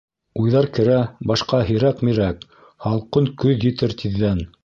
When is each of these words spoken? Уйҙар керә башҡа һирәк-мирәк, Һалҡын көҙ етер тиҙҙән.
Уйҙар 0.43 0.67
керә 0.77 0.95
башҡа 1.31 1.59
һирәк-мирәк, 1.67 2.41
Һалҡын 2.87 3.31
көҙ 3.43 3.69
етер 3.71 3.97
тиҙҙән. 4.03 4.45